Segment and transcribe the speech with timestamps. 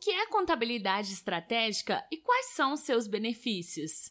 [0.00, 4.10] que é contabilidade estratégica e quais são seus benefícios?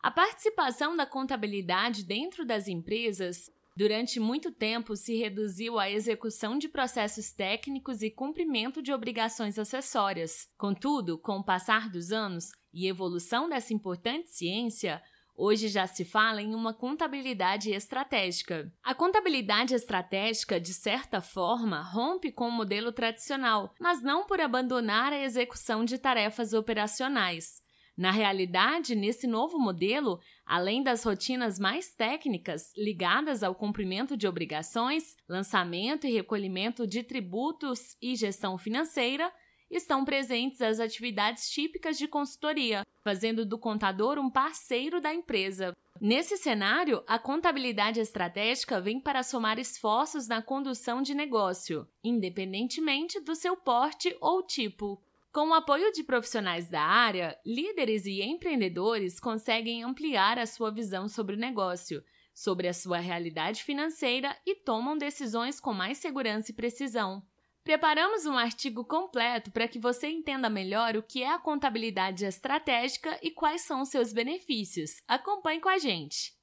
[0.00, 6.68] A participação da contabilidade dentro das empresas durante muito tempo se reduziu à execução de
[6.68, 10.48] processos técnicos e cumprimento de obrigações acessórias.
[10.58, 15.02] Contudo, com o passar dos anos e evolução dessa importante ciência,
[15.40, 18.72] Hoje já se fala em uma contabilidade estratégica.
[18.82, 25.12] A contabilidade estratégica, de certa forma, rompe com o modelo tradicional, mas não por abandonar
[25.12, 27.62] a execução de tarefas operacionais.
[27.96, 35.14] Na realidade, nesse novo modelo, além das rotinas mais técnicas ligadas ao cumprimento de obrigações,
[35.28, 39.32] lançamento e recolhimento de tributos e gestão financeira,
[39.70, 45.76] estão presentes as atividades típicas de consultoria, fazendo do contador um parceiro da empresa.
[46.00, 53.34] Nesse cenário, a contabilidade estratégica vem para somar esforços na condução de negócio, independentemente do
[53.34, 55.02] seu porte ou tipo.
[55.32, 61.08] Com o apoio de profissionais da área, líderes e empreendedores conseguem ampliar a sua visão
[61.08, 66.54] sobre o negócio, sobre a sua realidade financeira e tomam decisões com mais segurança e
[66.54, 67.22] precisão.
[67.68, 73.20] Preparamos um artigo completo para que você entenda melhor o que é a contabilidade estratégica
[73.22, 75.02] e quais são seus benefícios.
[75.06, 76.34] Acompanhe com a gente.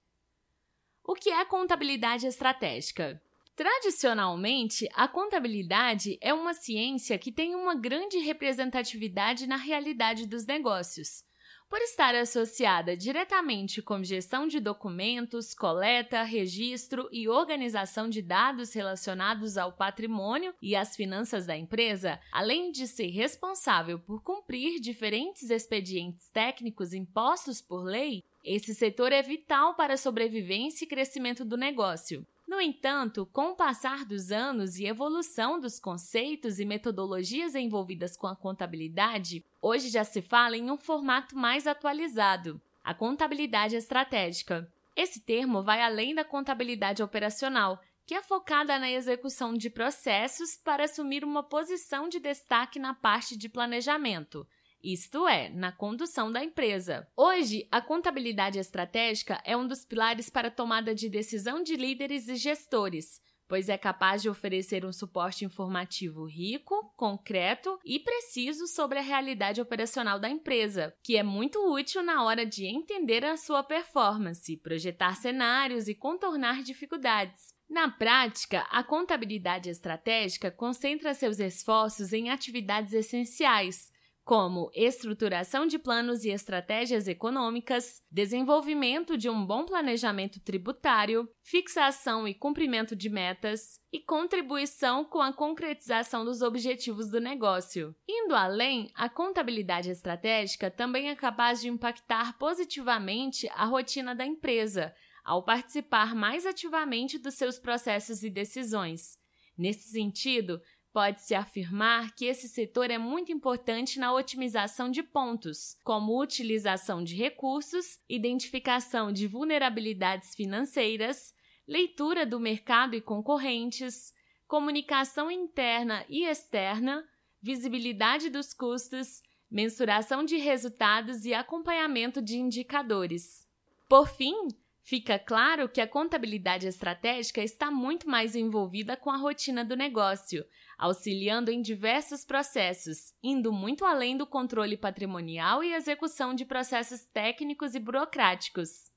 [1.04, 3.20] O que é contabilidade estratégica?
[3.56, 11.24] Tradicionalmente, a contabilidade é uma ciência que tem uma grande representatividade na realidade dos negócios
[11.70, 19.58] por estar associada diretamente com gestão de documentos, coleta, registro e organização de dados relacionados
[19.58, 26.30] ao patrimônio e às finanças da empresa, além de ser responsável por cumprir diferentes expedientes
[26.30, 32.26] técnicos impostos por lei, esse setor é vital para a sobrevivência e crescimento do negócio.
[32.48, 38.28] No entanto, com o passar dos anos e evolução dos conceitos e metodologias envolvidas com
[38.28, 44.72] a contabilidade, hoje já se fala em um formato mais atualizado, a contabilidade estratégica.
[44.96, 50.84] Esse termo vai além da contabilidade operacional, que é focada na execução de processos para
[50.84, 54.48] assumir uma posição de destaque na parte de planejamento,
[54.86, 57.08] isto é, na condução da empresa.
[57.18, 62.28] Hoje, a contabilidade estratégica é um dos pilares para a tomada de decisão de líderes
[62.28, 69.00] e gestores, pois é capaz de oferecer um suporte informativo rico, concreto e preciso sobre
[69.00, 73.64] a realidade operacional da empresa, que é muito útil na hora de entender a sua
[73.64, 77.56] performance, projetar cenários e contornar dificuldades.
[77.68, 83.95] Na prática, a contabilidade estratégica concentra seus esforços em atividades essenciais
[84.26, 92.34] como estruturação de planos e estratégias econômicas, desenvolvimento de um bom planejamento tributário, fixação e
[92.34, 97.96] cumprimento de metas e contribuição com a concretização dos objetivos do negócio.
[98.10, 104.92] Indo além, a contabilidade estratégica também é capaz de impactar positivamente a rotina da empresa,
[105.24, 109.24] ao participar mais ativamente dos seus processos e decisões.
[109.58, 110.60] Nesse sentido,
[110.96, 117.18] Pode-se afirmar que esse setor é muito importante na otimização de pontos, como utilização de
[117.18, 121.34] recursos, identificação de vulnerabilidades financeiras,
[121.68, 124.14] leitura do mercado e concorrentes,
[124.48, 127.06] comunicação interna e externa,
[127.42, 133.46] visibilidade dos custos, mensuração de resultados e acompanhamento de indicadores.
[133.90, 134.48] Por fim,
[134.88, 140.46] Fica claro que a contabilidade estratégica está muito mais envolvida com a rotina do negócio,
[140.78, 147.74] auxiliando em diversos processos, indo muito além do controle patrimonial e execução de processos técnicos
[147.74, 148.92] e burocráticos.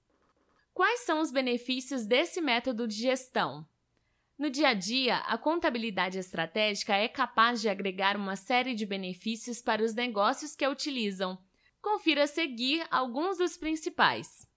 [0.74, 3.66] Quais são os benefícios desse método de gestão?
[4.38, 9.62] No dia a dia, a contabilidade estratégica é capaz de agregar uma série de benefícios
[9.62, 11.38] para os negócios que a utilizam.
[11.80, 14.47] Confira a seguir alguns dos principais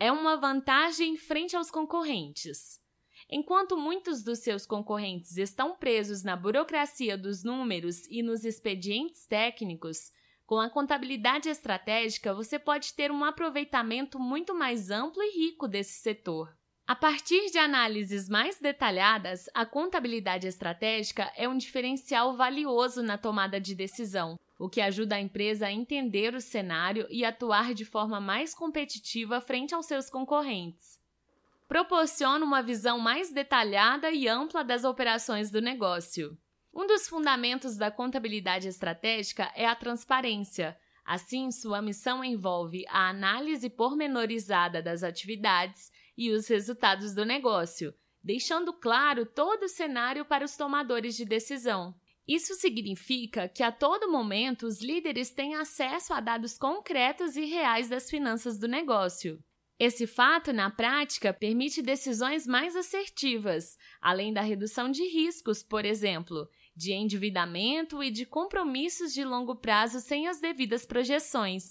[0.00, 2.80] é uma vantagem frente aos concorrentes.
[3.28, 10.10] Enquanto muitos dos seus concorrentes estão presos na burocracia dos números e nos expedientes técnicos,
[10.46, 16.00] com a contabilidade estratégica você pode ter um aproveitamento muito mais amplo e rico desse
[16.00, 16.56] setor.
[16.86, 23.60] A partir de análises mais detalhadas, a contabilidade estratégica é um diferencial valioso na tomada
[23.60, 28.20] de decisão, o que ajuda a empresa a entender o cenário e atuar de forma
[28.20, 31.00] mais competitiva frente aos seus concorrentes.
[31.66, 36.36] Proporciona uma visão mais detalhada e ampla das operações do negócio.
[36.74, 40.78] Um dos fundamentos da contabilidade estratégica é a transparência.
[41.06, 48.74] Assim, sua missão envolve a análise pormenorizada das atividades e os resultados do negócio, deixando
[48.74, 51.98] claro todo o cenário para os tomadores de decisão.
[52.26, 57.88] Isso significa que a todo momento os líderes têm acesso a dados concretos e reais
[57.88, 59.42] das finanças do negócio.
[59.78, 66.46] Esse fato, na prática, permite decisões mais assertivas, além da redução de riscos, por exemplo,
[66.76, 71.64] de endividamento e de compromissos de longo prazo sem as devidas projeções.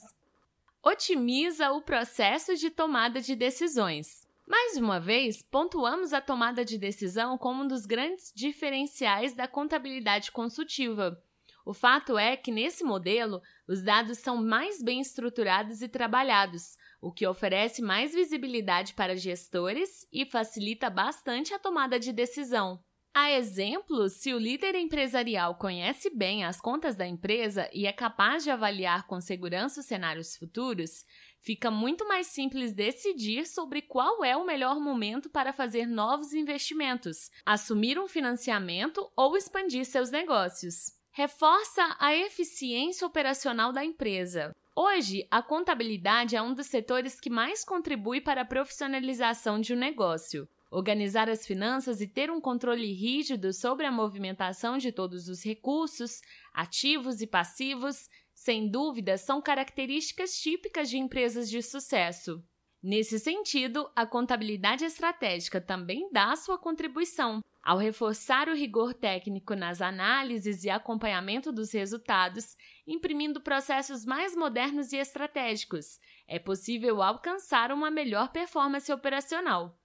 [0.83, 4.28] Otimiza o processo de tomada de decisões.
[4.49, 10.31] Mais uma vez, pontuamos a tomada de decisão como um dos grandes diferenciais da contabilidade
[10.31, 11.23] consultiva.
[11.63, 17.11] O fato é que, nesse modelo, os dados são mais bem estruturados e trabalhados, o
[17.11, 22.83] que oferece mais visibilidade para gestores e facilita bastante a tomada de decisão.
[23.13, 28.43] A exemplo, se o líder empresarial conhece bem as contas da empresa e é capaz
[28.43, 31.05] de avaliar com segurança os cenários futuros,
[31.41, 37.31] fica muito mais simples decidir sobre qual é o melhor momento para fazer novos investimentos,
[37.45, 40.93] assumir um financiamento ou expandir seus negócios.
[41.11, 44.55] Reforça a eficiência operacional da empresa.
[44.75, 49.77] Hoje, a contabilidade é um dos setores que mais contribui para a profissionalização de um
[49.77, 50.47] negócio.
[50.71, 56.21] Organizar as finanças e ter um controle rígido sobre a movimentação de todos os recursos,
[56.53, 62.43] ativos e passivos, sem dúvida, são características típicas de empresas de sucesso.
[62.81, 67.43] Nesse sentido, a contabilidade estratégica também dá sua contribuição.
[67.61, 72.55] Ao reforçar o rigor técnico nas análises e acompanhamento dos resultados,
[72.87, 79.78] imprimindo processos mais modernos e estratégicos, é possível alcançar uma melhor performance operacional.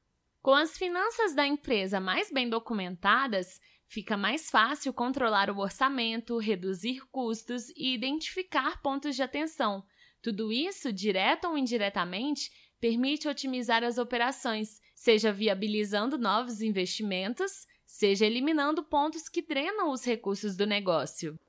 [0.45, 7.01] Com as finanças da empresa mais bem documentadas, fica mais fácil controlar o orçamento, reduzir
[7.11, 9.83] custos e identificar pontos de atenção.
[10.21, 18.85] Tudo isso, direto ou indiretamente, permite otimizar as operações, seja viabilizando novos investimentos, seja eliminando
[18.85, 21.41] pontos que drenam os recursos do negócio.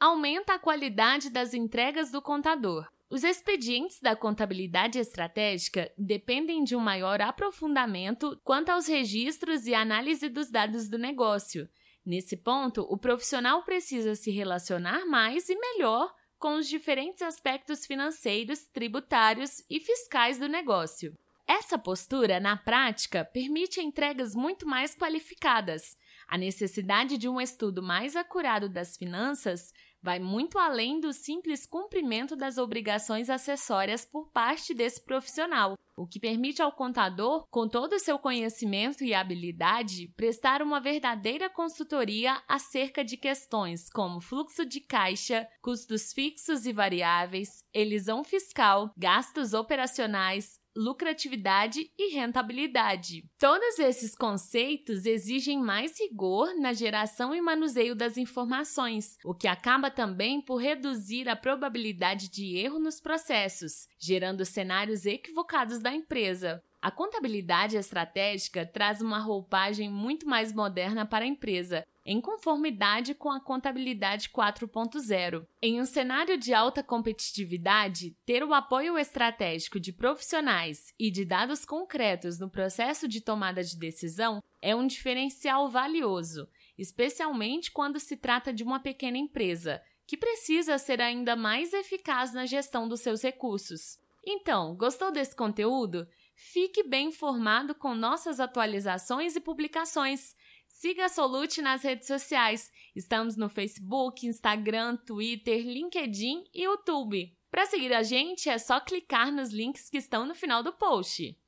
[0.00, 2.88] Aumenta a qualidade das entregas do contador.
[3.10, 10.28] Os expedientes da contabilidade estratégica dependem de um maior aprofundamento quanto aos registros e análise
[10.28, 11.68] dos dados do negócio.
[12.06, 18.64] Nesse ponto, o profissional precisa se relacionar mais e melhor com os diferentes aspectos financeiros,
[18.72, 21.12] tributários e fiscais do negócio.
[21.48, 25.98] Essa postura, na prática, permite entregas muito mais qualificadas.
[26.30, 32.36] A necessidade de um estudo mais acurado das finanças vai muito além do simples cumprimento
[32.36, 37.98] das obrigações acessórias por parte desse profissional, o que permite ao contador, com todo o
[37.98, 45.48] seu conhecimento e habilidade, prestar uma verdadeira consultoria acerca de questões como fluxo de caixa,
[45.60, 53.24] custos fixos e variáveis, elisão fiscal, gastos operacionais, lucratividade e rentabilidade.
[53.38, 59.90] Todos esses conceitos exigem mais rigor na geração e manuseio das informações, o que acaba
[59.90, 66.62] também por reduzir a probabilidade de erro nos processos, gerando cenários equivocados da empresa.
[66.82, 73.30] A contabilidade estratégica traz uma roupagem muito mais moderna para a empresa, em conformidade com
[73.30, 75.46] a contabilidade 4.0.
[75.62, 81.64] Em um cenário de alta competitividade, ter o apoio estratégico de profissionais e de dados
[81.64, 88.52] concretos no processo de tomada de decisão é um diferencial valioso, especialmente quando se trata
[88.52, 94.00] de uma pequena empresa, que precisa ser ainda mais eficaz na gestão dos seus recursos.
[94.26, 96.08] Então, gostou desse conteúdo?
[96.34, 100.34] Fique bem informado com nossas atualizações e publicações.
[100.80, 102.72] Siga a Solute nas redes sociais.
[102.96, 107.36] Estamos no Facebook, Instagram, Twitter, LinkedIn e YouTube.
[107.50, 111.38] Para seguir a gente é só clicar nos links que estão no final do post.